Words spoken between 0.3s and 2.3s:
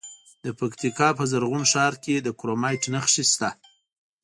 د پکتیکا په زرغون شهر کې د